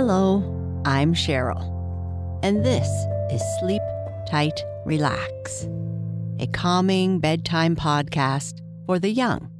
Hello, 0.00 0.44
I'm 0.84 1.12
Sheryl, 1.12 1.60
and 2.44 2.64
this 2.64 2.86
is 3.32 3.42
Sleep 3.58 3.82
Tight 4.30 4.64
Relax, 4.86 5.68
a 6.38 6.46
calming 6.52 7.18
bedtime 7.18 7.74
podcast 7.74 8.60
for 8.86 9.00
the 9.00 9.10
young 9.10 9.50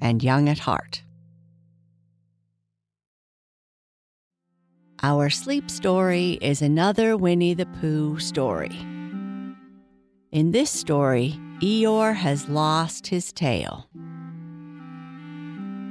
and 0.00 0.22
young 0.22 0.48
at 0.48 0.60
heart. 0.60 1.02
Our 5.02 5.28
sleep 5.28 5.68
story 5.68 6.38
is 6.40 6.62
another 6.62 7.16
Winnie 7.16 7.54
the 7.54 7.66
Pooh 7.66 8.20
story. 8.20 8.78
In 10.30 10.52
this 10.52 10.70
story, 10.70 11.34
Eeyore 11.60 12.14
has 12.14 12.48
lost 12.48 13.08
his 13.08 13.32
tail. 13.32 13.88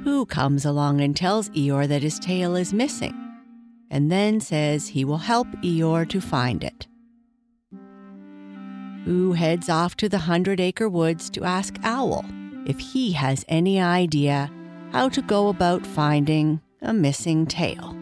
Pooh 0.04 0.24
comes 0.24 0.64
along 0.64 1.02
and 1.02 1.14
tells 1.14 1.50
Eeyore 1.50 1.86
that 1.88 2.02
his 2.02 2.18
tail 2.18 2.56
is 2.56 2.72
missing 2.72 3.20
and 3.94 4.10
then 4.10 4.40
says 4.40 4.88
he 4.88 5.04
will 5.04 5.18
help 5.18 5.46
Eeyore 5.62 6.08
to 6.08 6.20
find 6.20 6.64
it. 6.64 6.88
Pooh 9.04 9.34
heads 9.34 9.68
off 9.68 9.94
to 9.98 10.08
the 10.08 10.18
Hundred 10.18 10.58
Acre 10.58 10.88
Woods 10.88 11.30
to 11.30 11.44
ask 11.44 11.76
Owl 11.84 12.24
if 12.66 12.80
he 12.80 13.12
has 13.12 13.44
any 13.48 13.80
idea 13.80 14.50
how 14.90 15.08
to 15.10 15.22
go 15.22 15.46
about 15.46 15.86
finding 15.86 16.60
a 16.82 16.92
missing 16.92 17.46
tail. 17.46 17.96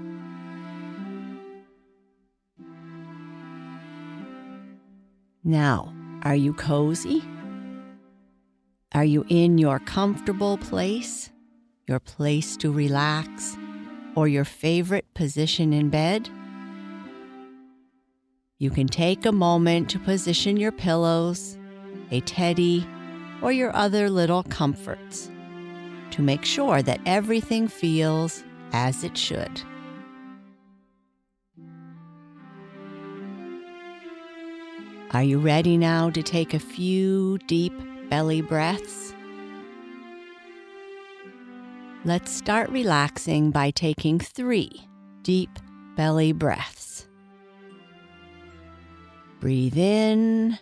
Now, 5.44 5.92
are 6.22 6.36
you 6.36 6.54
cozy? 6.54 7.22
Are 8.94 9.04
you 9.04 9.26
in 9.28 9.58
your 9.58 9.78
comfortable 9.78 10.56
place? 10.56 11.30
Your 11.86 12.00
place 12.00 12.56
to 12.58 12.72
relax? 12.72 13.58
Or 14.14 14.28
your 14.28 14.44
favorite 14.44 15.06
position 15.14 15.72
in 15.72 15.88
bed? 15.88 16.28
You 18.58 18.70
can 18.70 18.86
take 18.86 19.26
a 19.26 19.32
moment 19.32 19.90
to 19.90 19.98
position 19.98 20.56
your 20.56 20.72
pillows, 20.72 21.58
a 22.10 22.20
teddy, 22.20 22.86
or 23.42 23.50
your 23.50 23.74
other 23.74 24.08
little 24.08 24.44
comforts 24.44 25.30
to 26.12 26.22
make 26.22 26.44
sure 26.44 26.82
that 26.82 27.00
everything 27.06 27.66
feels 27.66 28.44
as 28.72 29.02
it 29.02 29.18
should. 29.18 29.62
Are 35.10 35.22
you 35.22 35.38
ready 35.38 35.76
now 35.76 36.08
to 36.08 36.22
take 36.22 36.54
a 36.54 36.58
few 36.58 37.36
deep 37.46 37.74
belly 38.08 38.40
breaths? 38.40 39.11
Let's 42.04 42.32
start 42.32 42.68
relaxing 42.70 43.52
by 43.52 43.70
taking 43.70 44.18
three 44.18 44.72
deep 45.22 45.56
belly 45.94 46.32
breaths. 46.32 47.06
Breathe 49.38 49.78
in. 49.78 50.58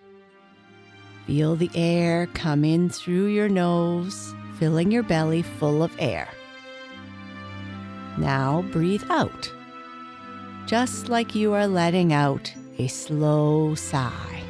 Feel 1.26 1.56
the 1.56 1.70
air 1.74 2.26
come 2.34 2.62
in 2.62 2.90
through 2.90 3.28
your 3.28 3.48
nose, 3.48 4.34
filling 4.58 4.90
your 4.90 5.02
belly 5.02 5.40
full 5.40 5.82
of 5.82 5.96
air. 5.98 6.28
Now 8.18 8.60
breathe 8.70 9.04
out, 9.08 9.50
just 10.66 11.08
like 11.08 11.34
you 11.34 11.54
are 11.54 11.66
letting 11.66 12.12
out 12.12 12.52
a 12.76 12.86
slow 12.86 13.74
sigh. 13.74 14.42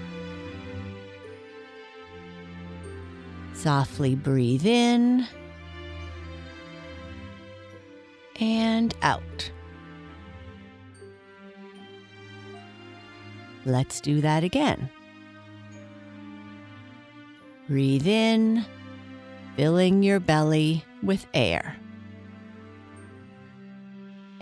Softly 3.54 4.16
breathe 4.16 4.66
in 4.66 5.28
and 8.80 8.94
out. 9.02 9.50
Let's 13.66 14.00
do 14.00 14.22
that 14.22 14.42
again. 14.42 14.88
Breathe 17.68 18.06
in, 18.06 18.64
filling 19.54 20.02
your 20.02 20.18
belly 20.18 20.82
with 21.02 21.26
air. 21.34 21.76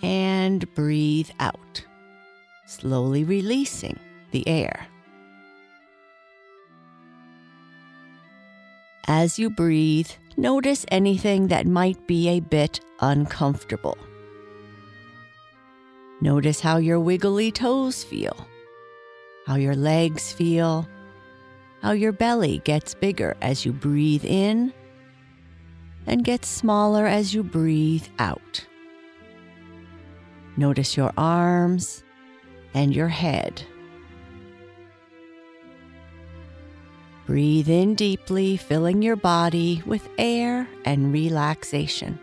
And 0.03 0.73
breathe 0.77 1.31
out, 1.41 1.85
slowly 2.65 3.25
releasing 3.25 3.99
the 4.31 4.47
air. 4.47 4.87
As 9.09 9.37
you 9.37 9.51
breathe, 9.51 10.11
notice 10.37 10.87
anything 10.93 11.49
that 11.49 11.67
might 11.67 12.07
be 12.07 12.29
a 12.29 12.39
bit 12.39 12.79
uncomfortable. 13.01 13.99
Notice 16.21 16.61
how 16.61 16.79
your 16.79 16.99
wiggly 16.99 17.53
toes 17.53 18.03
feel, 18.03 18.37
how 19.47 19.55
your 19.55 19.77
legs 19.77 20.33
feel, 20.33 20.89
how 21.81 21.93
your 21.93 22.13
belly 22.13 22.61
gets 22.65 22.95
bigger 22.95 23.37
as 23.41 23.65
you 23.65 23.73
breathe 23.73 24.25
in 24.25 24.73
and 26.07 26.25
gets 26.25 26.49
smaller 26.49 27.07
as 27.07 27.35
you 27.35 27.45
breathe 27.45 28.07
out. 28.19 28.67
Notice 30.57 30.97
your 30.97 31.13
arms 31.17 32.03
and 32.75 32.93
your 32.93 33.09
head. 33.09 33.63
Breathe 37.27 37.69
in 37.69 37.95
deeply, 37.95 38.57
filling 38.57 39.03
your 39.03 39.15
body 39.15 39.83
with 39.87 40.09
air 40.19 40.67
and 40.85 41.13
relaxation. 41.13 42.19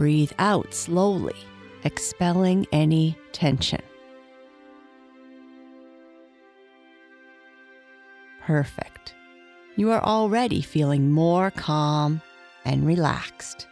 Breathe 0.00 0.32
out 0.38 0.72
slowly, 0.72 1.36
expelling 1.84 2.66
any 2.72 3.18
tension. 3.32 3.82
Perfect. 8.40 9.12
You 9.76 9.90
are 9.90 10.02
already 10.02 10.62
feeling 10.62 11.12
more 11.12 11.50
calm 11.50 12.22
and 12.64 12.86
relaxed. 12.86 13.66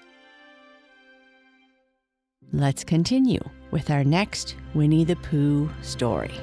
Let's 2.53 2.85
continue 2.85 3.41
with 3.71 3.91
our 3.91 4.05
next 4.05 4.55
Winnie 4.75 5.05
the 5.05 5.17
Pooh 5.17 5.71
story. 5.81 6.35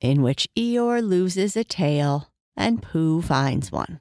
in 0.00 0.22
which 0.22 0.48
Eeyore 0.56 1.02
loses 1.02 1.56
a 1.56 1.64
tail 1.64 2.30
and 2.56 2.80
Pooh 2.80 3.20
finds 3.20 3.72
one. 3.72 4.00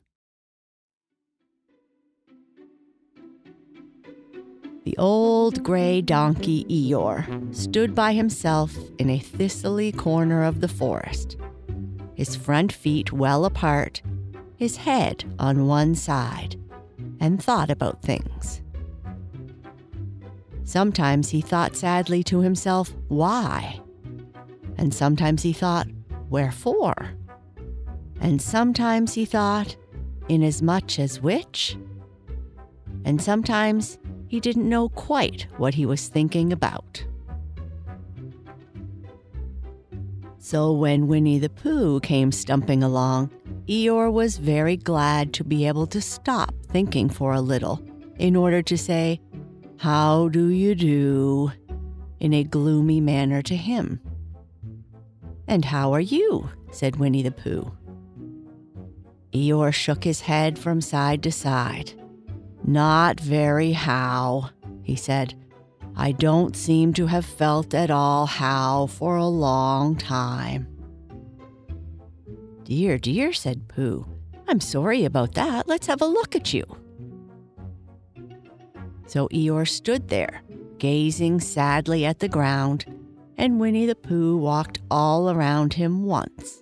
The 4.89 4.97
old 4.97 5.61
gray 5.61 6.01
donkey 6.01 6.65
Eeyore 6.65 7.55
stood 7.55 7.93
by 7.93 8.13
himself 8.13 8.75
in 8.97 9.11
a 9.11 9.19
thistly 9.19 9.91
corner 9.91 10.43
of 10.43 10.61
the 10.61 10.67
forest, 10.67 11.37
his 12.15 12.35
front 12.35 12.73
feet 12.73 13.13
well 13.13 13.45
apart, 13.45 14.01
his 14.55 14.77
head 14.77 15.25
on 15.37 15.67
one 15.67 15.93
side, 15.93 16.55
and 17.19 17.39
thought 17.39 17.69
about 17.69 18.01
things. 18.01 18.63
Sometimes 20.63 21.29
he 21.29 21.39
thought 21.39 21.75
sadly 21.75 22.23
to 22.23 22.39
himself, 22.39 22.91
why? 23.09 23.79
And 24.79 24.91
sometimes 24.91 25.43
he 25.43 25.53
thought, 25.53 25.87
Wherefore? 26.31 27.11
And 28.19 28.41
sometimes 28.41 29.13
he 29.13 29.25
thought, 29.25 29.75
Inasmuch 30.29 30.97
as 30.97 31.21
which? 31.21 31.77
And 33.05 33.21
sometimes 33.21 33.98
he 34.29 34.39
didn't 34.39 34.69
know 34.69 34.87
quite 34.89 35.47
what 35.57 35.73
he 35.73 35.85
was 35.85 36.07
thinking 36.07 36.53
about. 36.53 37.03
So 40.37 40.71
when 40.71 41.07
Winnie 41.07 41.39
the 41.39 41.49
Pooh 41.49 41.99
came 41.99 42.31
stumping 42.31 42.81
along, 42.81 43.31
Eeyore 43.67 44.11
was 44.11 44.37
very 44.37 44.77
glad 44.77 45.33
to 45.33 45.43
be 45.43 45.67
able 45.67 45.85
to 45.87 46.01
stop 46.01 46.53
thinking 46.69 47.09
for 47.09 47.33
a 47.33 47.41
little 47.41 47.81
in 48.17 48.35
order 48.35 48.61
to 48.61 48.77
say, 48.77 49.19
How 49.77 50.29
do 50.29 50.47
you 50.47 50.75
do? 50.75 51.51
in 52.19 52.33
a 52.33 52.43
gloomy 52.43 52.99
manner 52.99 53.41
to 53.41 53.55
him. 53.55 53.99
And 55.47 55.65
how 55.65 55.93
are 55.93 56.01
you? 56.01 56.49
said 56.71 56.97
Winnie 56.97 57.23
the 57.23 57.31
Pooh. 57.31 57.71
Eeyore 59.33 59.73
shook 59.73 60.03
his 60.03 60.21
head 60.21 60.59
from 60.59 60.81
side 60.81 61.23
to 61.23 61.31
side. 61.31 61.93
Not 62.69 63.19
very 63.19 63.71
how, 63.71 64.51
he 64.83 64.95
said. 64.95 65.33
I 65.95 66.11
don't 66.11 66.55
seem 66.55 66.93
to 66.93 67.07
have 67.07 67.25
felt 67.25 67.73
at 67.73 67.89
all 67.89 68.27
how 68.27 68.85
for 68.85 69.15
a 69.15 69.25
long 69.25 69.95
time. 69.95 70.67
Dear, 72.65 72.99
dear, 72.99 73.33
said 73.33 73.67
Pooh. 73.69 74.05
I'm 74.47 74.59
sorry 74.59 75.03
about 75.03 75.33
that. 75.33 75.67
Let's 75.67 75.87
have 75.87 76.03
a 76.03 76.05
look 76.05 76.35
at 76.35 76.53
you. 76.53 76.63
So 79.07 79.27
Eeyore 79.29 79.67
stood 79.67 80.09
there, 80.09 80.43
gazing 80.77 81.39
sadly 81.39 82.05
at 82.05 82.19
the 82.19 82.29
ground 82.29 82.85
and 83.35 83.59
Winnie 83.59 83.87
the 83.87 83.95
Pooh 83.95 84.37
walked 84.37 84.77
all 84.91 85.31
around 85.31 85.73
him 85.73 86.03
once. 86.03 86.61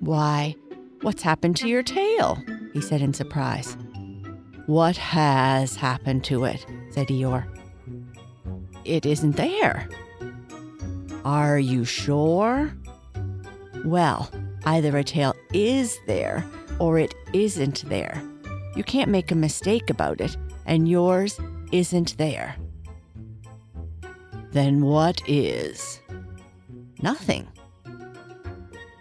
Why, 0.00 0.56
what's 1.00 1.22
happened 1.22 1.56
to 1.56 1.68
your 1.68 1.82
tail? 1.82 2.42
he 2.74 2.82
said 2.82 3.00
in 3.00 3.14
surprise. 3.14 3.78
What 4.66 4.96
has 4.96 5.76
happened 5.76 6.24
to 6.24 6.44
it? 6.44 6.66
said 6.90 7.06
Eeyore. 7.06 7.46
It 8.84 9.06
isn't 9.06 9.36
there. 9.36 9.88
Are 11.24 11.58
you 11.58 11.84
sure? 11.84 12.72
Well, 13.84 14.30
either 14.64 14.96
a 14.96 15.04
tail 15.04 15.34
is 15.52 15.98
there 16.06 16.44
or 16.78 16.98
it 16.98 17.14
isn't 17.32 17.88
there. 17.88 18.22
You 18.74 18.84
can't 18.84 19.10
make 19.10 19.30
a 19.30 19.36
mistake 19.36 19.88
about 19.88 20.20
it, 20.20 20.36
and 20.66 20.88
yours 20.88 21.38
isn't 21.72 22.16
there. 22.18 22.56
Then 24.50 24.82
what 24.82 25.22
is? 25.28 26.00
Nothing. 27.02 27.46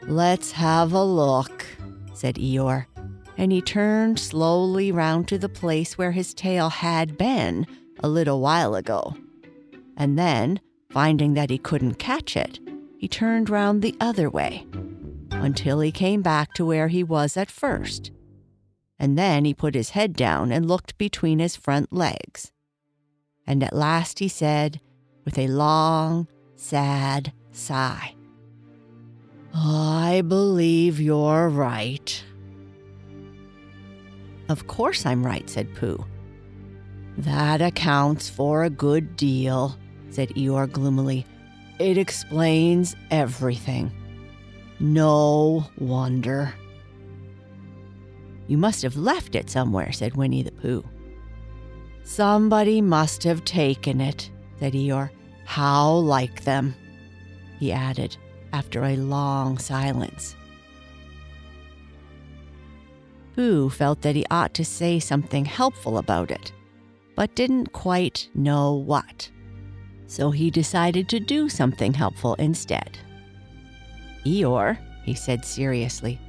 Let's 0.03 0.51
have 0.51 0.93
a 0.93 1.03
look, 1.03 1.65
said 2.13 2.35
Eeyore, 2.35 2.85
and 3.37 3.51
he 3.51 3.61
turned 3.61 4.19
slowly 4.19 4.91
round 4.91 5.27
to 5.27 5.37
the 5.37 5.49
place 5.49 5.97
where 5.97 6.11
his 6.11 6.33
tail 6.33 6.69
had 6.69 7.17
been 7.17 7.67
a 8.01 8.07
little 8.07 8.39
while 8.39 8.75
ago. 8.75 9.15
And 9.97 10.17
then, 10.17 10.59
finding 10.89 11.33
that 11.33 11.49
he 11.49 11.57
couldn't 11.57 11.95
catch 11.95 12.35
it, 12.35 12.59
he 12.97 13.07
turned 13.07 13.49
round 13.49 13.81
the 13.81 13.95
other 13.99 14.29
way 14.29 14.65
until 15.31 15.79
he 15.79 15.91
came 15.91 16.21
back 16.21 16.53
to 16.53 16.65
where 16.65 16.87
he 16.87 17.03
was 17.03 17.37
at 17.37 17.51
first. 17.51 18.11
And 18.97 19.17
then 19.17 19.45
he 19.45 19.53
put 19.53 19.75
his 19.75 19.91
head 19.91 20.13
down 20.13 20.51
and 20.51 20.67
looked 20.67 20.97
between 20.97 21.39
his 21.39 21.55
front 21.55 21.91
legs. 21.91 22.51
And 23.45 23.63
at 23.63 23.75
last 23.75 24.19
he 24.19 24.27
said, 24.27 24.79
with 25.25 25.37
a 25.37 25.47
long, 25.47 26.27
sad 26.55 27.33
sigh, 27.51 28.15
I 29.53 30.21
believe 30.25 30.99
you're 30.99 31.49
right. 31.49 32.23
Of 34.49 34.67
course 34.67 35.05
I'm 35.05 35.25
right, 35.25 35.49
said 35.49 35.73
Pooh. 35.75 36.05
That 37.17 37.61
accounts 37.61 38.29
for 38.29 38.63
a 38.63 38.69
good 38.69 39.15
deal, 39.15 39.77
said 40.09 40.29
Eeyore 40.29 40.71
gloomily. 40.71 41.25
It 41.79 41.97
explains 41.97 42.95
everything. 43.09 43.91
No 44.79 45.65
wonder. 45.77 46.53
You 48.47 48.57
must 48.57 48.83
have 48.83 48.97
left 48.97 49.35
it 49.35 49.49
somewhere, 49.49 49.91
said 49.91 50.15
Winnie 50.15 50.43
the 50.43 50.51
Pooh. 50.51 50.83
Somebody 52.03 52.81
must 52.81 53.23
have 53.23 53.43
taken 53.45 53.99
it, 53.99 54.29
said 54.59 54.73
Eeyore. 54.73 55.09
How 55.45 55.91
like 55.91 56.43
them, 56.43 56.75
he 57.59 57.71
added 57.71 58.17
after 58.53 58.83
a 58.83 58.95
long 58.95 59.57
silence. 59.57 60.35
Pooh 63.35 63.69
felt 63.69 64.01
that 64.01 64.15
he 64.15 64.25
ought 64.31 64.53
to 64.53 64.65
say 64.65 64.99
something 64.99 65.45
helpful 65.45 65.97
about 65.97 66.31
it, 66.31 66.51
but 67.15 67.35
didn't 67.35 67.73
quite 67.73 68.29
know 68.33 68.73
what. 68.73 69.29
So 70.07 70.31
he 70.31 70.49
decided 70.49 71.09
to 71.09 71.19
do 71.19 71.49
something 71.49 71.93
helpful 71.93 72.35
instead. 72.35 72.97
Eeyore, 74.25 74.77
he 75.03 75.13
said 75.13 75.43
seriously, 75.43 76.19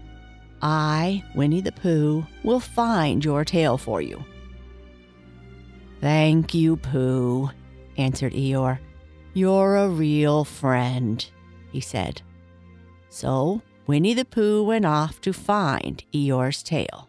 I, 0.61 1.23
Winnie 1.35 1.61
the 1.61 1.73
Pooh, 1.73 2.27
will 2.43 2.61
find 2.61 3.25
your 3.25 3.45
tail 3.45 3.79
for 3.79 4.03
you. 4.03 4.25
Thank 6.01 6.55
you, 6.55 6.77
Pooh, 6.77 7.51
answered 7.97 8.33
Eeyore. 8.33 8.79
You're 9.33 9.77
a 9.77 9.89
real 9.89 10.45
friend 10.45 11.25
he 11.77 11.81
said. 11.83 12.23
So 13.11 13.61
Winnie 13.87 14.15
the 14.15 14.25
Pooh 14.25 14.65
went 14.65 14.85
off 14.85 15.21
to 15.21 15.33
find 15.33 16.03
Eeyore's 16.13 16.63
tail. 16.63 17.09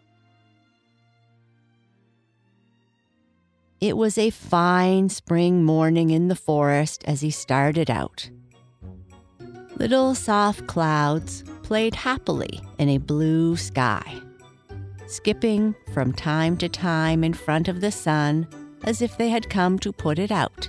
It 3.80 3.96
was 3.96 4.16
a 4.16 4.30
fine 4.30 5.08
spring 5.08 5.64
morning 5.64 6.10
in 6.10 6.28
the 6.28 6.36
forest 6.36 7.04
as 7.06 7.20
he 7.20 7.30
started 7.30 7.90
out. 7.90 8.30
Little 9.76 10.14
soft 10.14 10.66
clouds 10.66 11.44
played 11.62 11.94
happily 11.94 12.60
in 12.78 12.88
a 12.88 12.98
blue 12.98 13.56
sky, 13.56 14.20
skipping 15.06 15.74
from 15.92 16.12
time 16.12 16.56
to 16.58 16.68
time 16.68 17.22
in 17.22 17.34
front 17.34 17.68
of 17.68 17.80
the 17.80 17.92
sun 17.92 18.48
as 18.84 19.02
if 19.02 19.16
they 19.16 19.28
had 19.28 19.50
come 19.50 19.78
to 19.80 19.92
put 19.92 20.18
it 20.18 20.30
out, 20.30 20.68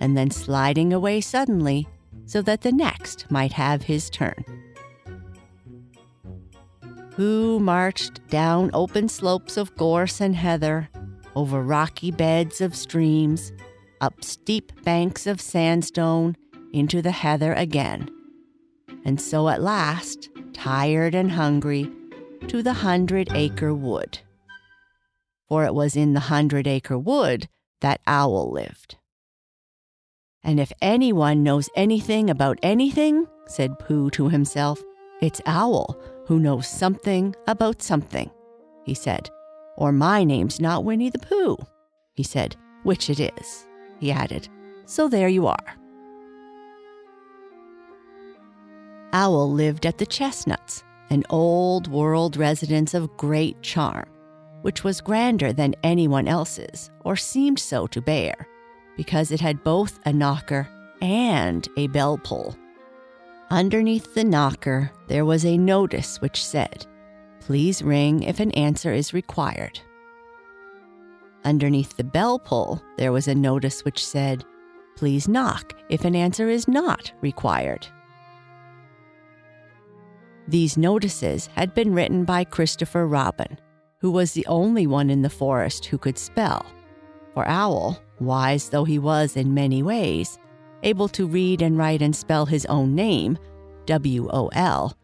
and 0.00 0.16
then 0.16 0.30
sliding 0.30 0.92
away 0.92 1.20
suddenly 1.20 1.86
so 2.26 2.42
that 2.42 2.60
the 2.60 2.72
next 2.72 3.28
might 3.30 3.52
have 3.52 3.82
his 3.82 4.10
turn. 4.10 4.44
Who 7.18 7.58
marched 7.58 8.24
down 8.28 8.70
open 8.72 9.08
slopes 9.08 9.56
of 9.56 9.76
gorse 9.76 10.20
and 10.20 10.36
heather, 10.36 10.88
over 11.34 11.60
rocky 11.64 12.12
beds 12.12 12.60
of 12.60 12.76
streams, 12.76 13.50
up 14.00 14.22
steep 14.22 14.84
banks 14.84 15.26
of 15.26 15.40
sandstone, 15.40 16.36
into 16.72 17.02
the 17.02 17.10
heather 17.10 17.54
again. 17.54 18.08
And 19.04 19.20
so 19.20 19.48
at 19.48 19.60
last, 19.60 20.28
tired 20.52 21.16
and 21.16 21.32
hungry, 21.32 21.90
to 22.46 22.62
the 22.62 22.74
hundred 22.74 23.32
acre 23.34 23.74
wood. 23.74 24.20
For 25.48 25.64
it 25.64 25.74
was 25.74 25.96
in 25.96 26.12
the 26.12 26.20
hundred 26.20 26.68
acre 26.68 26.96
wood 26.96 27.48
that 27.80 28.00
Owl 28.06 28.52
lived. 28.52 28.94
And 30.44 30.60
if 30.60 30.70
anyone 30.80 31.42
knows 31.42 31.68
anything 31.74 32.30
about 32.30 32.60
anything, 32.62 33.26
said 33.48 33.80
Pooh 33.80 34.08
to 34.10 34.28
himself, 34.28 34.80
it's 35.20 35.40
Owl 35.46 36.00
who 36.28 36.38
knows 36.38 36.68
something 36.68 37.34
about 37.46 37.80
something, 37.80 38.30
he 38.84 38.92
said. 38.92 39.30
Or 39.78 39.92
my 39.92 40.24
name's 40.24 40.60
not 40.60 40.84
Winnie 40.84 41.08
the 41.08 41.18
Pooh, 41.18 41.56
he 42.14 42.22
said, 42.22 42.54
which 42.82 43.08
it 43.08 43.18
is, 43.18 43.66
he 43.98 44.12
added. 44.12 44.46
So 44.84 45.08
there 45.08 45.28
you 45.28 45.46
are. 45.46 45.76
Owl 49.14 49.50
lived 49.50 49.86
at 49.86 49.96
the 49.96 50.04
Chestnuts, 50.04 50.84
an 51.08 51.24
old 51.30 51.88
world 51.88 52.36
residence 52.36 52.92
of 52.92 53.16
great 53.16 53.62
charm, 53.62 54.06
which 54.60 54.84
was 54.84 55.00
grander 55.00 55.54
than 55.54 55.74
anyone 55.82 56.28
else's, 56.28 56.90
or 57.06 57.16
seemed 57.16 57.58
so 57.58 57.86
to 57.86 58.02
bear 58.02 58.34
because 58.98 59.30
it 59.30 59.40
had 59.40 59.64
both 59.64 59.98
a 60.04 60.12
knocker 60.12 60.68
and 61.00 61.68
a 61.78 61.86
bell 61.86 62.18
pull. 62.18 62.54
Underneath 63.50 64.12
the 64.12 64.24
knocker, 64.24 64.92
there 65.06 65.24
was 65.24 65.46
a 65.46 65.56
notice 65.56 66.20
which 66.20 66.44
said, 66.44 66.86
Please 67.40 67.82
ring 67.82 68.22
if 68.22 68.40
an 68.40 68.50
answer 68.50 68.92
is 68.92 69.14
required. 69.14 69.80
Underneath 71.44 71.96
the 71.96 72.04
bell 72.04 72.38
pull, 72.38 72.82
there 72.98 73.10
was 73.10 73.26
a 73.26 73.34
notice 73.34 73.86
which 73.86 74.04
said, 74.04 74.44
Please 74.96 75.28
knock 75.28 75.72
if 75.88 76.04
an 76.04 76.14
answer 76.14 76.50
is 76.50 76.68
not 76.68 77.10
required. 77.22 77.86
These 80.46 80.76
notices 80.76 81.46
had 81.54 81.72
been 81.72 81.94
written 81.94 82.24
by 82.24 82.44
Christopher 82.44 83.06
Robin, 83.06 83.58
who 84.00 84.10
was 84.10 84.32
the 84.32 84.46
only 84.46 84.86
one 84.86 85.08
in 85.08 85.22
the 85.22 85.30
forest 85.30 85.86
who 85.86 85.96
could 85.96 86.18
spell, 86.18 86.66
for 87.32 87.48
Owl 87.48 87.98
wise 88.20 88.68
though 88.68 88.84
he 88.84 88.98
was 88.98 89.36
in 89.36 89.54
many 89.54 89.82
ways, 89.82 90.38
able 90.82 91.08
to 91.08 91.26
read 91.26 91.62
and 91.62 91.76
write 91.76 92.02
and 92.02 92.14
spell 92.14 92.46
his 92.46 92.66
own 92.66 92.94
name, 92.94 93.38
W 93.86 94.28
O 94.32 94.48
L, 94.54 94.96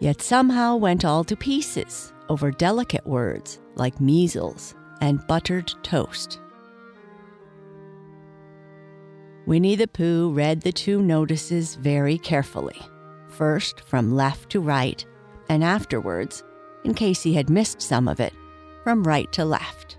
yet 0.00 0.22
somehow 0.22 0.76
went 0.76 1.04
all 1.04 1.24
to 1.24 1.36
pieces 1.36 2.12
over 2.28 2.50
delicate 2.50 3.06
words 3.06 3.60
like 3.74 4.00
measles 4.00 4.74
and 5.00 5.26
buttered 5.26 5.72
toast. 5.82 6.40
Winnie 9.46 9.76
the 9.76 9.86
Pooh 9.86 10.32
read 10.32 10.62
the 10.62 10.72
two 10.72 11.02
notices 11.02 11.74
very 11.74 12.16
carefully, 12.16 12.80
first 13.28 13.80
from 13.80 14.14
left 14.14 14.50
to 14.50 14.60
right, 14.60 15.04
and 15.50 15.62
afterwards, 15.62 16.42
in 16.84 16.94
case 16.94 17.22
he 17.22 17.34
had 17.34 17.50
missed 17.50 17.82
some 17.82 18.08
of 18.08 18.20
it, 18.20 18.32
from 18.82 19.04
right 19.04 19.30
to 19.32 19.44
left. 19.44 19.98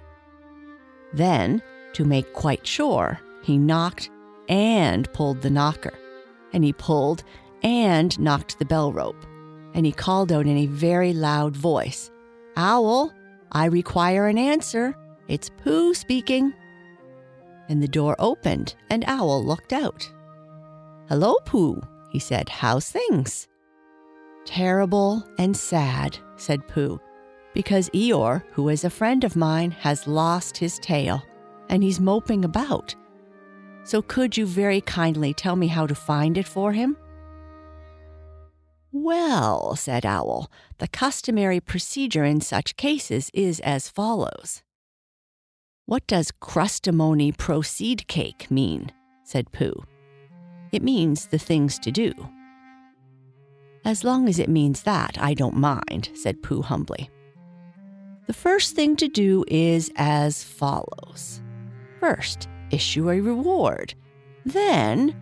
Then 1.14 1.62
to 1.94 2.06
make 2.06 2.34
quite 2.34 2.66
sure, 2.66 3.20
he 3.44 3.58
knocked 3.58 4.10
and 4.48 5.12
pulled 5.14 5.42
the 5.42 5.50
knocker, 5.50 5.94
and 6.54 6.64
he 6.64 6.74
pulled 6.74 7.24
and 7.64 8.18
knocked 8.20 8.60
the 8.60 8.66
bell 8.66 8.92
rope, 8.92 9.26
and 9.74 9.86
he 9.86 9.92
called 9.92 10.32
out 10.32 10.48
in 10.48 10.58
a 10.58 10.68
very 10.68 11.14
loud 11.14 11.56
voice, 11.56 12.12
Owl, 12.56 13.14
I 13.52 13.66
require 13.66 14.28
an 14.28 14.38
answer. 14.38 14.96
It's 15.28 15.50
Pooh 15.50 15.94
speaking. 15.94 16.54
And 17.68 17.82
the 17.82 17.88
door 17.88 18.16
opened, 18.20 18.76
and 18.90 19.04
Owl 19.08 19.44
looked 19.44 19.74
out. 19.74 20.10
Hello, 21.10 21.36
Pooh, 21.46 21.82
he 22.12 22.20
said. 22.20 22.48
How's 22.50 22.90
things? 22.90 23.48
Terrible 24.46 25.28
and 25.40 25.58
sad, 25.58 26.18
said 26.38 26.68
Pooh, 26.68 27.00
because 27.54 27.90
Eeyore, 27.90 28.44
who 28.52 28.70
is 28.70 28.84
a 28.84 28.90
friend 28.90 29.24
of 29.24 29.36
mine, 29.36 29.72
has 29.72 30.08
lost 30.08 30.58
his 30.58 30.78
tail 30.80 31.24
and 31.70 31.82
he's 31.82 32.00
moping 32.00 32.46
about. 32.46 32.96
So 33.86 34.02
could 34.02 34.36
you 34.36 34.48
very 34.48 34.82
kindly 34.82 35.34
tell 35.34 35.56
me 35.56 35.68
how 35.68 35.86
to 35.86 35.94
find 35.94 36.38
it 36.38 36.48
for 36.48 36.74
him? 36.74 36.98
Well, 38.92 39.76
said 39.76 40.06
Owl, 40.06 40.50
the 40.80 40.88
customary 40.88 41.60
procedure 41.60 42.26
in 42.26 42.42
such 42.42 42.78
cases 42.78 43.30
is 43.34 43.60
as 43.60 43.88
follows. 43.88 44.64
What 45.86 46.08
does 46.08 46.32
crustimony 46.40 47.32
proceed 47.32 48.08
cake 48.08 48.50
mean? 48.50 48.92
said 49.24 49.52
Pooh. 49.52 49.84
It 50.72 50.82
means 50.82 51.28
the 51.28 51.38
things 51.38 51.78
to 51.80 51.92
do. 51.92 52.12
As 53.86 54.04
long 54.04 54.28
as 54.28 54.40
it 54.40 54.50
means 54.50 54.82
that, 54.82 55.16
I 55.22 55.36
don't 55.36 55.56
mind, 55.56 56.10
said 56.16 56.42
Pooh 56.42 56.64
humbly. 56.64 57.12
The 58.26 58.34
first 58.34 58.76
thing 58.76 58.96
to 58.96 59.08
do 59.08 59.46
is 59.48 59.92
as 59.96 60.44
follows 60.44 61.44
First, 62.00 62.48
issue 62.72 63.10
a 63.10 63.20
reward. 63.20 63.94
Then, 64.46 65.16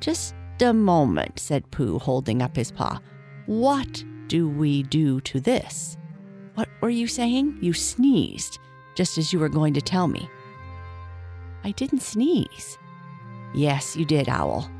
just 0.00 0.34
a 0.60 0.72
moment, 0.72 1.38
said 1.38 1.70
Pooh, 1.70 1.98
holding 1.98 2.42
up 2.42 2.56
his 2.56 2.70
paw. 2.70 3.00
What 3.46 4.04
do 4.28 4.48
we 4.48 4.82
do 4.84 5.20
to 5.22 5.40
this? 5.40 5.96
What 6.54 6.68
were 6.80 6.90
you 6.90 7.06
saying? 7.06 7.58
You 7.60 7.72
sneezed, 7.72 8.58
just 8.94 9.18
as 9.18 9.32
you 9.32 9.38
were 9.38 9.48
going 9.48 9.74
to 9.74 9.80
tell 9.80 10.08
me. 10.08 10.28
I 11.64 11.72
didn't 11.72 12.02
sneeze. 12.02 12.78
Yes, 13.54 13.96
you 13.96 14.04
did, 14.04 14.28
Owl. 14.28 14.70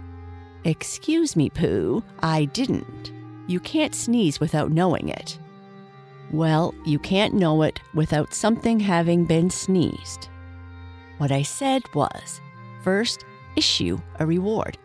Excuse 0.64 1.34
me, 1.36 1.50
Pooh, 1.50 2.02
I 2.20 2.44
didn't. 2.46 3.12
You 3.46 3.58
can't 3.60 3.94
sneeze 3.94 4.40
without 4.40 4.70
knowing 4.70 5.08
it. 5.08 5.38
Well, 6.30 6.74
you 6.86 6.98
can't 6.98 7.34
know 7.34 7.62
it 7.62 7.80
without 7.94 8.32
something 8.32 8.80
having 8.80 9.24
been 9.24 9.50
sneezed. 9.50 10.28
What 11.22 11.30
I 11.30 11.42
said 11.42 11.84
was 11.94 12.40
first, 12.82 13.24
issue 13.54 13.96
a 14.18 14.26
reward. 14.26 14.76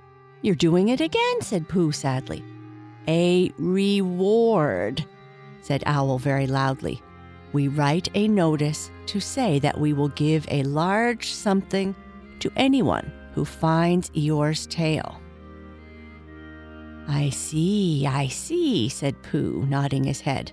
You're 0.44 0.54
doing 0.54 0.90
it 0.90 1.02
again, 1.02 1.42
said 1.42 1.68
Pooh 1.68 1.92
sadly. 1.92 2.44
A 3.08 3.52
reward, 3.58 5.04
said 5.62 5.82
Owl 5.88 6.20
very 6.20 6.46
loudly. 6.46 7.02
We 7.54 7.70
write 7.70 8.10
a 8.14 8.28
notice 8.28 8.92
to 9.08 9.20
say 9.20 9.58
that 9.58 9.80
we 9.80 9.94
will 9.94 10.10
give 10.10 10.46
a 10.52 10.62
large 10.62 11.32
something 11.32 11.96
to 12.42 12.52
anyone 12.56 13.12
who 13.34 13.44
finds 13.44 14.12
Eeyore's 14.12 14.68
tail. 14.68 15.20
I 17.08 17.32
see, 17.32 18.06
I 18.06 18.28
see, 18.28 18.90
said 18.90 19.24
Pooh, 19.24 19.66
nodding 19.68 20.04
his 20.04 20.22
head. 20.22 20.52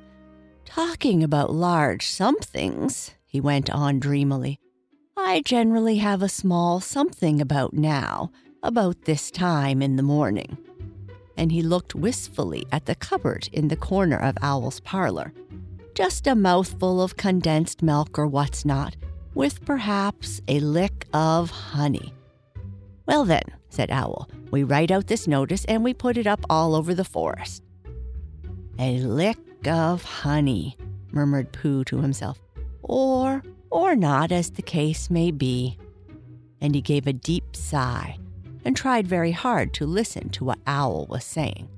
Talking 0.64 1.22
about 1.22 1.52
large 1.52 2.06
somethings, 2.06 3.10
he 3.26 3.38
went 3.38 3.68
on 3.68 4.00
dreamily. 4.00 4.58
I 5.16 5.42
generally 5.42 5.98
have 5.98 6.22
a 6.22 6.28
small 6.28 6.80
something 6.80 7.40
about 7.40 7.72
now, 7.72 8.32
about 8.64 9.04
this 9.04 9.30
time 9.30 9.80
in 9.80 9.94
the 9.94 10.02
morning. 10.02 10.58
And 11.36 11.52
he 11.52 11.62
looked 11.62 11.94
wistfully 11.94 12.66
at 12.72 12.86
the 12.86 12.96
cupboard 12.96 13.48
in 13.52 13.68
the 13.68 13.76
corner 13.76 14.16
of 14.18 14.36
Owl's 14.42 14.80
parlor. 14.80 15.32
Just 15.94 16.26
a 16.26 16.34
mouthful 16.34 17.00
of 17.00 17.16
condensed 17.16 17.80
milk 17.80 18.18
or 18.18 18.26
what's 18.26 18.64
not, 18.64 18.96
with 19.34 19.64
perhaps 19.64 20.40
a 20.48 20.58
lick 20.58 21.06
of 21.12 21.50
honey. 21.50 22.12
Well, 23.06 23.24
then, 23.24 23.44
said 23.68 23.92
Owl, 23.92 24.28
we 24.50 24.64
write 24.64 24.90
out 24.90 25.06
this 25.06 25.28
notice 25.28 25.64
and 25.66 25.84
we 25.84 25.94
put 25.94 26.16
it 26.16 26.26
up 26.26 26.44
all 26.50 26.74
over 26.74 26.92
the 26.92 27.04
forest. 27.04 27.62
A 28.80 28.98
lick 28.98 29.38
of 29.66 30.02
honey, 30.02 30.76
murmured 31.12 31.52
Pooh 31.52 31.84
to 31.84 32.00
himself. 32.00 32.40
Or, 32.82 33.42
or 33.74 33.96
not, 33.96 34.30
as 34.30 34.52
the 34.52 34.62
case 34.62 35.10
may 35.10 35.32
be. 35.32 35.76
And 36.60 36.76
he 36.76 36.80
gave 36.80 37.08
a 37.08 37.12
deep 37.12 37.56
sigh 37.56 38.16
and 38.64 38.76
tried 38.76 39.06
very 39.06 39.32
hard 39.32 39.74
to 39.74 39.84
listen 39.84 40.28
to 40.30 40.44
what 40.44 40.60
Owl 40.64 41.06
was 41.10 41.24
saying. 41.24 41.68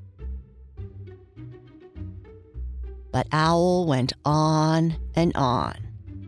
But 3.10 3.26
Owl 3.32 3.86
went 3.86 4.12
on 4.26 4.96
and 5.14 5.34
on, 5.34 5.74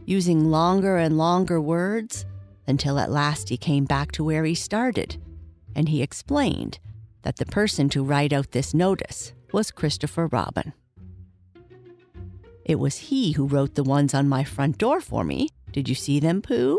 using 0.07 0.51
longer 0.51 0.97
and 0.97 1.19
longer 1.19 1.61
words 1.61 2.25
until 2.67 2.99
at 2.99 3.11
last 3.11 3.51
he 3.51 3.59
came 3.59 3.85
back 3.85 4.11
to 4.13 4.25
where 4.25 4.47
he 4.47 4.55
started, 4.55 5.19
and 5.77 5.91
he 5.91 6.03
explained 6.03 6.79
that 7.23 7.37
the 7.37 7.47
person 7.47 7.91
to 7.91 8.03
write 8.03 8.33
out 8.33 8.53
this 8.53 8.73
notice 8.73 9.35
was 9.53 9.71
Christopher 9.71 10.29
Robin. 10.29 10.73
It 12.65 12.79
was 12.79 12.97
he 12.97 13.33
who 13.33 13.47
wrote 13.47 13.75
the 13.75 13.85
ones 13.85 14.15
on 14.15 14.29
my 14.29 14.45
front 14.45 14.79
door 14.79 15.03
for 15.03 15.25
me. 15.25 15.51
Did 15.79 15.89
you 15.89 15.95
see 15.95 16.19
them, 16.19 16.43
Pooh? 16.43 16.77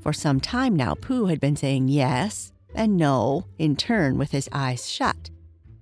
For 0.00 0.12
some 0.12 0.40
time 0.40 0.76
now, 0.76 0.92
Pooh 0.92 1.24
had 1.24 1.40
been 1.40 1.56
saying 1.56 1.88
yes 1.88 2.52
and 2.74 2.98
no 2.98 3.46
in 3.56 3.76
turn 3.76 4.18
with 4.18 4.30
his 4.30 4.46
eyes 4.52 4.90
shut 4.90 5.30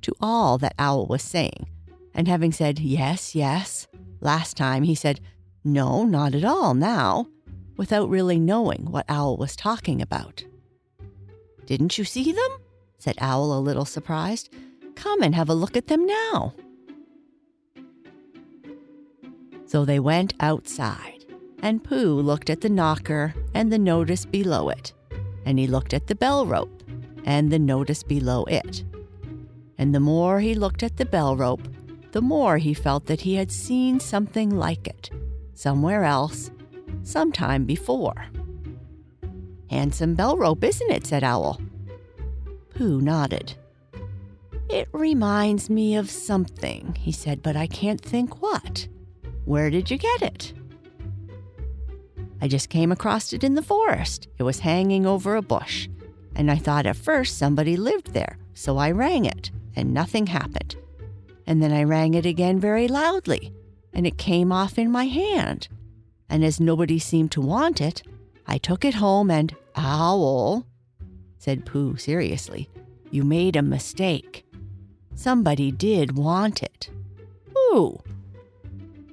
to 0.02 0.14
all 0.20 0.56
that 0.58 0.76
Owl 0.78 1.06
was 1.06 1.24
saying. 1.24 1.66
And 2.14 2.28
having 2.28 2.52
said 2.52 2.78
yes, 2.78 3.34
yes, 3.34 3.88
last 4.20 4.56
time 4.56 4.84
he 4.84 4.94
said 4.94 5.18
no, 5.64 6.04
not 6.04 6.32
at 6.32 6.44
all 6.44 6.74
now, 6.74 7.26
without 7.76 8.08
really 8.08 8.38
knowing 8.38 8.86
what 8.88 9.10
Owl 9.10 9.36
was 9.36 9.56
talking 9.56 10.00
about. 10.00 10.44
Didn't 11.66 11.98
you 11.98 12.04
see 12.04 12.30
them? 12.30 12.58
said 12.98 13.16
Owl 13.20 13.52
a 13.52 13.58
little 13.58 13.84
surprised. 13.84 14.54
Come 14.94 15.22
and 15.22 15.34
have 15.34 15.48
a 15.48 15.54
look 15.54 15.76
at 15.76 15.88
them 15.88 16.06
now. 16.06 16.54
So 19.70 19.84
they 19.84 20.00
went 20.00 20.34
outside, 20.40 21.24
and 21.62 21.84
Pooh 21.84 22.20
looked 22.20 22.50
at 22.50 22.60
the 22.60 22.68
knocker 22.68 23.36
and 23.54 23.70
the 23.70 23.78
notice 23.78 24.24
below 24.24 24.68
it, 24.68 24.92
and 25.44 25.60
he 25.60 25.68
looked 25.68 25.94
at 25.94 26.08
the 26.08 26.16
bell 26.16 26.44
rope 26.44 26.82
and 27.24 27.52
the 27.52 27.58
notice 27.60 28.02
below 28.02 28.42
it. 28.46 28.82
And 29.78 29.94
the 29.94 30.00
more 30.00 30.40
he 30.40 30.56
looked 30.56 30.82
at 30.82 30.96
the 30.96 31.04
bell 31.04 31.36
rope, 31.36 31.68
the 32.10 32.20
more 32.20 32.58
he 32.58 32.74
felt 32.74 33.06
that 33.06 33.20
he 33.20 33.36
had 33.36 33.52
seen 33.52 34.00
something 34.00 34.50
like 34.50 34.88
it, 34.88 35.08
somewhere 35.54 36.02
else, 36.02 36.50
sometime 37.04 37.64
before. 37.64 38.26
Handsome 39.70 40.16
bell 40.16 40.36
rope, 40.36 40.64
isn't 40.64 40.90
it? 40.90 41.06
said 41.06 41.22
Owl. 41.22 41.60
Pooh 42.74 43.00
nodded. 43.00 43.54
It 44.68 44.88
reminds 44.90 45.70
me 45.70 45.94
of 45.94 46.10
something, 46.10 46.96
he 46.98 47.12
said, 47.12 47.40
but 47.40 47.54
I 47.54 47.68
can't 47.68 48.00
think 48.00 48.42
what. 48.42 48.88
Where 49.50 49.68
did 49.68 49.90
you 49.90 49.98
get 49.98 50.22
it? 50.22 50.52
I 52.40 52.46
just 52.46 52.68
came 52.68 52.92
across 52.92 53.32
it 53.32 53.42
in 53.42 53.56
the 53.56 53.64
forest. 53.64 54.28
It 54.38 54.44
was 54.44 54.60
hanging 54.60 55.06
over 55.06 55.34
a 55.34 55.42
bush, 55.42 55.88
and 56.36 56.52
I 56.52 56.54
thought 56.54 56.86
at 56.86 56.94
first 56.94 57.36
somebody 57.36 57.76
lived 57.76 58.12
there, 58.12 58.38
so 58.54 58.78
I 58.78 58.92
rang 58.92 59.24
it, 59.24 59.50
and 59.74 59.92
nothing 59.92 60.28
happened. 60.28 60.76
And 61.48 61.60
then 61.60 61.72
I 61.72 61.82
rang 61.82 62.14
it 62.14 62.26
again 62.26 62.60
very 62.60 62.86
loudly, 62.86 63.52
and 63.92 64.06
it 64.06 64.18
came 64.18 64.52
off 64.52 64.78
in 64.78 64.88
my 64.88 65.06
hand. 65.06 65.66
And 66.28 66.44
as 66.44 66.60
nobody 66.60 67.00
seemed 67.00 67.32
to 67.32 67.40
want 67.40 67.80
it, 67.80 68.04
I 68.46 68.56
took 68.56 68.84
it 68.84 68.94
home 68.94 69.32
and, 69.32 69.52
Owl, 69.74 70.64
said 71.38 71.66
Pooh 71.66 71.96
seriously, 71.96 72.70
you 73.10 73.24
made 73.24 73.56
a 73.56 73.62
mistake. 73.62 74.46
Somebody 75.16 75.72
did 75.72 76.16
want 76.16 76.62
it. 76.62 76.88
Who? 77.52 77.98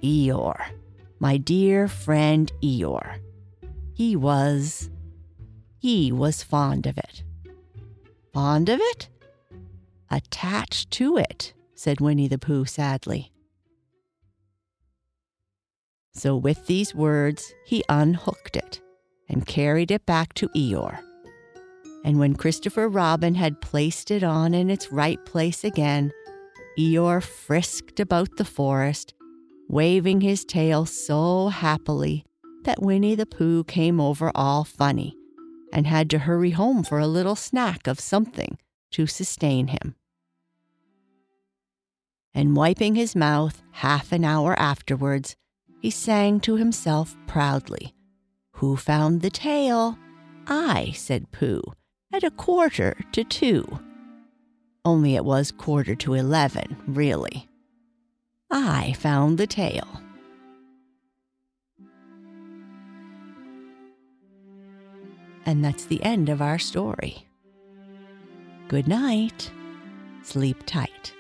Eeyore, 0.08 0.64
my 1.20 1.36
dear 1.36 1.90
friend 1.90 2.50
Eeyore. 2.64 3.20
He 3.94 4.16
was. 4.16 4.90
he 5.80 6.14
was 6.14 6.44
fond 6.44 6.88
of 6.88 6.98
it. 6.98 7.24
Fond 8.32 8.70
of 8.70 8.80
it? 8.82 9.10
Attached 10.10 10.92
to 10.92 11.18
it, 11.18 11.54
said 11.76 12.00
Winnie 12.00 12.30
the 12.30 12.38
Pooh 12.38 12.64
sadly. 12.64 13.34
So, 16.14 16.38
with 16.38 16.68
these 16.68 16.96
words, 16.96 17.54
he 17.66 17.84
unhooked 17.90 18.56
it 18.56 18.80
and 19.28 19.46
carried 19.46 19.92
it 19.92 20.06
back 20.06 20.34
to 20.36 20.48
Eeyore. 20.50 21.00
And 22.06 22.18
when 22.18 22.36
Christopher 22.36 22.88
Robin 22.88 23.36
had 23.36 23.60
placed 23.60 24.10
it 24.12 24.24
on 24.24 24.54
in 24.54 24.70
its 24.70 24.90
right 24.90 25.24
place 25.26 25.66
again, 25.66 26.14
Eeyore 26.80 27.22
frisked 27.22 28.00
about 28.00 28.38
the 28.38 28.46
forest 28.46 29.14
waving 29.68 30.22
his 30.22 30.46
tail 30.46 30.86
so 30.86 31.50
happily 31.50 32.24
that 32.64 32.82
Winnie 32.82 33.16
the 33.16 33.26
Pooh 33.26 33.64
came 33.64 34.00
over 34.00 34.32
all 34.36 34.64
funny 34.64 35.16
and 35.74 35.86
had 35.86 36.10
to 36.10 36.20
hurry 36.20 36.52
home 36.52 36.84
for 36.84 37.00
a 37.00 37.08
little 37.08 37.36
snack 37.36 37.88
of 37.88 38.00
something 38.00 38.58
to 38.92 39.06
sustain 39.06 39.68
him. 39.68 39.96
And 42.34 42.56
wiping 42.56 42.96
his 42.96 43.16
mouth 43.16 43.62
half 43.72 44.12
an 44.12 44.24
hour 44.24 44.58
afterwards, 44.60 45.36
he 45.82 45.90
sang 45.90 46.40
to 46.42 46.56
himself 46.56 47.16
proudly, 47.28 47.94
Who 48.54 48.76
found 48.78 49.22
the 49.22 49.30
tail? 49.30 49.98
I, 50.48 50.92
said 50.96 51.32
Pooh, 51.32 51.62
at 52.14 52.24
a 52.24 52.32
quarter 52.32 52.98
to 53.12 53.24
two. 53.24 53.80
Only 54.86 55.16
it 55.16 55.26
was 55.26 55.52
quarter 55.52 55.96
to 55.96 56.14
eleven, 56.14 56.78
really. 56.88 57.50
I 58.50 58.94
found 58.94 59.38
the 59.38 59.48
tail. 59.48 59.88
And 65.46 65.64
that's 65.64 65.86
the 65.86 66.04
end 66.04 66.30
of 66.30 66.42
our 66.42 66.60
story. 66.60 67.26
Good 68.68 68.88
night. 68.88 69.50
Sleep 70.24 70.62
tight. 70.66 71.14